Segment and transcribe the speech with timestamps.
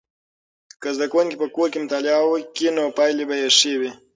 [0.81, 3.91] که زده کوونکي په کور کې مطالعه وکړي نو پایلې به یې ښې وي.